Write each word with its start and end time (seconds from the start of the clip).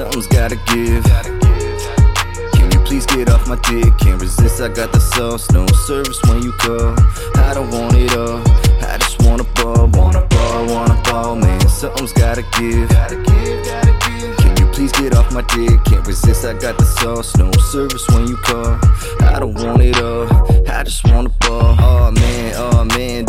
Something's 0.00 0.28
gotta 0.28 0.56
give. 0.72 1.04
Can 2.54 2.72
you 2.72 2.80
please 2.86 3.04
get 3.04 3.28
off 3.28 3.46
my 3.46 3.56
dick? 3.56 3.92
Can't 3.98 4.18
resist, 4.18 4.58
I 4.62 4.68
got 4.68 4.92
the 4.92 4.98
sauce. 4.98 5.50
No 5.50 5.66
service 5.86 6.18
when 6.24 6.42
you 6.42 6.52
call. 6.52 6.94
I 7.36 7.52
don't 7.52 7.68
want 7.70 7.94
it 7.96 8.16
all. 8.16 8.40
I 8.80 8.96
just 8.96 9.20
wanna 9.20 9.44
ball, 9.56 9.88
wanna 9.88 10.26
ball, 10.30 10.66
wanna 10.68 10.98
ball, 11.02 11.36
man. 11.36 11.68
Something's 11.68 12.14
gotta 12.14 12.40
give. 12.56 12.88
Can 14.38 14.56
you 14.56 14.66
please 14.72 14.90
get 14.92 15.14
off 15.14 15.30
my 15.34 15.42
dick? 15.42 15.84
Can't 15.84 16.06
resist, 16.06 16.46
I 16.46 16.54
got 16.54 16.78
the 16.78 16.86
sauce. 16.86 17.36
No 17.36 17.52
service 17.70 18.08
when 18.08 18.26
you 18.26 18.38
call. 18.38 18.78
I 19.20 19.38
don't 19.38 19.52
want 19.52 19.82
it 19.82 20.00
all. 20.00 20.26
I 20.66 20.82
just 20.82 21.04
wanna 21.08 21.28
ball. 21.40 21.76
Oh 21.78 22.10
man, 22.10 22.54
oh 22.56 22.84
man, 22.96 23.26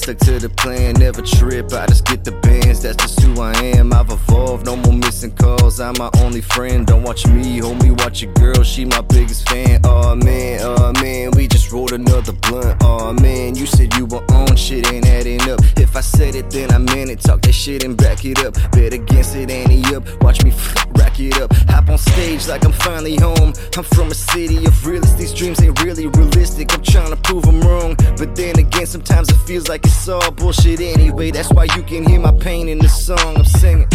stuck 0.00 0.18
to 0.18 0.38
the 0.38 0.48
plan, 0.48 0.94
never 0.94 1.20
trip. 1.20 1.72
I 1.72 1.86
just 1.86 2.06
get 2.06 2.24
the 2.24 2.32
bands, 2.32 2.82
that's 2.82 2.96
just 2.96 3.20
who 3.20 3.40
I 3.40 3.52
am. 3.76 3.92
I've 3.92 4.10
evolved, 4.10 4.64
no 4.64 4.76
more 4.76 4.94
missing 4.94 5.32
calls. 5.32 5.80
I'm 5.80 5.94
my 5.98 6.10
only 6.18 6.40
friend. 6.40 6.86
Don't 6.86 7.02
watch 7.02 7.26
me, 7.26 7.60
homie, 7.60 7.96
watch 8.02 8.22
your 8.22 8.32
girl. 8.34 8.62
She 8.62 8.84
my 8.84 9.02
biggest 9.02 9.48
fan. 9.48 9.80
Oh 9.84 10.14
man, 10.14 10.60
oh 10.62 10.92
man, 11.00 11.32
we 11.32 11.46
just 11.46 11.70
rolled 11.72 11.92
another 11.92 12.32
blunt. 12.32 12.82
Oh 12.82 13.12
man, 13.12 13.54
you 13.54 13.66
said 13.66 13.94
you 13.96 14.06
were 14.06 14.24
on 14.32 14.56
shit, 14.56 14.90
ain't 14.92 15.06
adding 15.06 15.42
up. 15.50 15.60
If 15.76 15.96
I 15.96 16.00
said 16.00 16.34
it, 16.34 16.50
then 16.50 16.72
I 16.72 16.78
meant 16.78 17.10
it. 17.10 17.20
Talk 17.20 17.42
that 17.42 17.52
shit 17.52 17.84
and 17.84 17.96
back 17.96 18.24
it 18.24 18.38
up. 18.44 18.54
Bet 18.72 18.94
against 18.94 19.36
it, 19.36 19.50
ain't 19.50 19.70
he 19.70 19.94
up? 19.94 20.04
Watch 20.22 20.42
me 20.44 20.52
rack 20.96 21.20
it 21.20 21.40
up. 21.40 21.52
On 21.90 21.98
stage 21.98 22.46
like 22.46 22.64
I'm 22.64 22.72
finally 22.72 23.16
home. 23.16 23.52
I'm 23.76 23.82
from 23.82 24.12
a 24.12 24.14
city 24.14 24.64
of 24.64 24.86
realists. 24.86 25.16
These 25.16 25.34
dreams 25.34 25.60
ain't 25.60 25.82
really 25.82 26.06
realistic. 26.06 26.72
I'm 26.72 26.82
trying 26.82 27.10
to 27.10 27.16
prove 27.16 27.42
them 27.42 27.60
wrong. 27.62 27.96
But 28.16 28.36
then 28.36 28.58
again, 28.60 28.86
sometimes 28.86 29.28
it 29.28 29.38
feels 29.38 29.68
like 29.68 29.84
it's 29.84 30.08
all 30.08 30.30
bullshit 30.30 30.80
anyway. 30.80 31.32
That's 31.32 31.50
why 31.50 31.64
you 31.64 31.82
can 31.82 32.08
hear 32.08 32.20
my 32.20 32.32
pain 32.38 32.68
in 32.68 32.78
the 32.78 32.88
song 32.88 33.36
I'm 33.36 33.44
singing. 33.44 33.88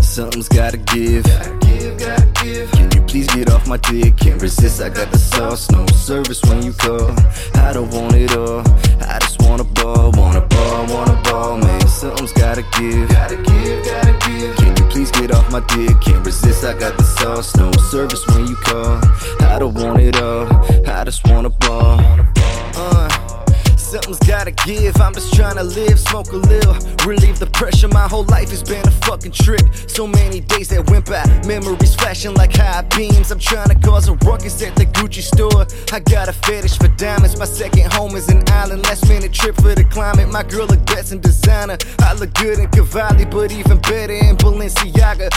Something's 0.00 0.48
gotta 0.48 0.78
give. 0.78 1.24
Gotta 1.24 1.58
give, 1.66 1.98
gotta 1.98 2.26
give. 2.42 2.72
Can 2.72 2.90
you 2.92 3.02
please 3.02 3.26
get 3.34 3.50
off 3.50 3.68
my 3.68 3.76
dick? 3.76 4.16
Can't 4.16 4.40
resist, 4.40 4.80
I 4.80 4.88
got 4.88 5.12
the 5.12 5.18
sauce. 5.18 5.70
No 5.70 5.84
service 5.88 6.42
when 6.44 6.62
you 6.62 6.72
call. 6.72 7.10
I 7.56 7.74
don't 7.74 7.92
want 7.92 8.14
it 8.14 8.34
all. 8.36 8.60
I 9.02 9.18
just 9.20 9.42
wanna 9.42 9.64
ball, 9.64 10.12
wanna 10.12 10.40
ball, 10.40 10.86
wanna 10.86 11.20
ball, 11.24 11.58
man. 11.58 11.86
Something's 11.88 12.32
gotta 12.32 12.62
give. 12.78 13.08
Gotta 13.10 13.36
give, 13.36 13.84
gotta 13.84 14.12
give. 14.26 14.56
Can 14.56 14.76
you 14.76 14.83
please 14.94 15.10
get 15.10 15.32
off 15.32 15.50
my 15.50 15.58
dick? 15.74 16.00
Can't 16.00 16.24
resist, 16.24 16.64
I 16.64 16.72
got 16.78 16.96
the 16.96 17.02
sauce. 17.02 17.56
No 17.56 17.72
service 17.90 18.24
when 18.28 18.46
you 18.46 18.54
call. 18.54 19.00
I 19.40 19.58
don't 19.58 19.74
want 19.74 19.98
it 20.00 20.16
all. 20.22 20.46
I 20.86 21.02
just 21.02 21.26
wanna 21.26 21.50
ball. 21.50 22.43
Something's 24.04 24.28
gotta 24.28 24.50
give. 24.50 25.00
I'm 25.00 25.14
just 25.14 25.32
trying 25.32 25.56
to 25.56 25.62
live, 25.62 25.98
smoke 25.98 26.30
a 26.32 26.36
little, 26.36 26.74
relieve 27.06 27.38
the 27.38 27.46
pressure. 27.46 27.88
My 27.88 28.06
whole 28.06 28.24
life 28.24 28.50
has 28.50 28.62
been 28.62 28.86
a 28.86 28.90
fucking 28.90 29.32
trip. 29.32 29.62
So 29.86 30.06
many 30.06 30.40
days 30.40 30.68
that 30.68 30.90
went 30.90 31.06
by, 31.06 31.24
memories 31.46 31.94
flashing 31.94 32.34
like 32.34 32.52
high 32.54 32.82
beams. 32.94 33.30
I'm 33.30 33.38
trying 33.38 33.70
to 33.70 33.74
cause 33.76 34.08
a 34.08 34.12
ruckus 34.28 34.60
at 34.60 34.76
the 34.76 34.84
Gucci 34.84 35.22
store. 35.22 35.64
I 35.90 36.00
got 36.00 36.28
a 36.28 36.34
fetish 36.34 36.76
for 36.76 36.88
diamonds. 36.98 37.38
My 37.38 37.46
second 37.46 37.90
home 37.94 38.14
is 38.14 38.28
an 38.28 38.44
island. 38.48 38.82
Last 38.82 39.08
minute 39.08 39.32
trip 39.32 39.56
for 39.56 39.74
the 39.74 39.84
climate. 39.84 40.28
My 40.30 40.42
girl 40.42 40.66
look 40.66 40.84
best 40.84 41.10
in 41.12 41.20
designer. 41.20 41.78
I 42.00 42.12
look 42.12 42.34
good 42.34 42.58
in 42.58 42.68
Cavalli, 42.68 43.24
but 43.24 43.52
even 43.52 43.78
better 43.78 44.12
in 44.12 44.36
Balenciaga. 44.36 45.32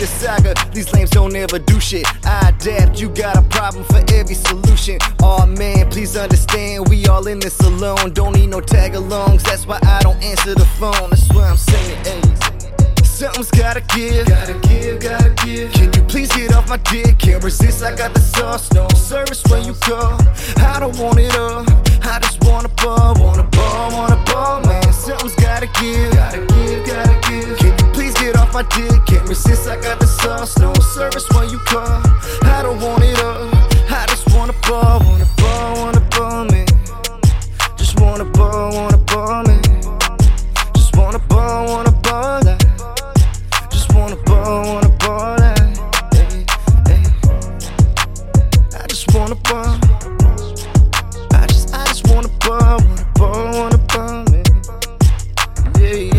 The 0.00 0.06
saga. 0.06 0.54
These 0.72 0.94
lames 0.94 1.10
don't 1.10 1.36
ever 1.36 1.58
do 1.58 1.78
shit. 1.78 2.06
I 2.24 2.48
adapt. 2.48 2.98
You 2.98 3.10
got 3.10 3.36
a 3.36 3.42
problem 3.42 3.84
for 3.84 4.02
every 4.14 4.34
solution. 4.34 4.96
Oh 5.20 5.44
man, 5.44 5.90
please 5.90 6.16
understand. 6.16 6.88
We 6.88 7.06
all 7.06 7.26
in 7.26 7.38
this 7.38 7.60
alone. 7.60 8.14
Don't 8.14 8.34
need 8.34 8.46
no 8.46 8.62
tag 8.62 8.92
alongs. 8.94 9.42
That's 9.42 9.66
why 9.66 9.78
I 9.82 10.00
don't 10.00 10.16
answer 10.22 10.54
the 10.54 10.64
phone. 10.80 11.10
That's 11.10 11.28
why 11.34 11.50
I'm 11.50 11.58
singing. 11.58 12.02
Ayy. 12.04 13.04
Something's 13.04 13.50
gotta 13.50 13.82
give. 13.94 14.26
Gotta 14.26 14.54
give, 14.66 15.00
gotta 15.00 15.34
give. 15.44 15.70
Can 15.74 15.92
you 15.92 16.02
please 16.08 16.32
get 16.34 16.54
off 16.54 16.70
my 16.70 16.78
dick? 16.78 17.18
Can't 17.18 17.44
resist, 17.44 17.82
I 17.82 17.94
got 17.94 18.14
the 18.14 18.20
sauce. 18.20 18.72
No 18.72 18.88
service 18.96 19.44
when 19.50 19.66
you 19.66 19.74
call. 19.74 20.18
I 20.64 20.80
don't 20.80 20.96
want 20.98 21.18
it 21.18 21.36
all. 21.36 21.69
my 28.62 28.68
dick. 28.76 29.04
Can't 29.06 29.28
resist, 29.28 29.68
I 29.68 29.76
got 29.80 30.00
the 30.00 30.06
sauce. 30.06 30.58
No 30.58 30.72
service 30.74 31.26
when 31.34 31.48
you 31.50 31.58
call. 31.58 32.00
I 32.42 32.62
don't 32.62 32.80
want 32.80 33.02
it 33.04 33.18
up. 33.20 33.54
I 33.90 34.06
just 34.08 34.28
wanna 34.34 34.54
ball, 34.68 35.00
wanna 35.00 35.26
ball, 35.36 35.74
wanna 35.76 36.00
ball 36.10 36.44
me. 36.46 36.64
Just 37.76 38.00
wanna 38.00 38.24
ball, 38.24 38.72
wanna 38.72 38.98
ball 38.98 39.42
me. 39.44 39.60
Just 40.74 40.96
wanna 40.96 41.18
ball, 41.28 41.66
wanna 41.66 41.92
ball 42.02 42.40
that. 42.42 42.60
Just 43.70 43.92
wanna 43.94 44.16
ball, 44.28 44.64
wanna 44.74 44.90
ball 44.98 45.36
that. 45.36 45.60
I 48.78 48.86
just 48.88 49.12
wanna 49.14 49.36
ball. 49.36 49.78
I 51.32 51.46
just, 51.46 51.74
I 51.74 51.84
just 51.86 52.06
wanna 52.08 52.28
ball, 52.44 52.78
wanna 52.78 53.06
ball, 53.14 53.52
wanna 53.58 53.78
ball 53.92 54.24
me. 54.30 54.42
Yeah. 55.80 56.09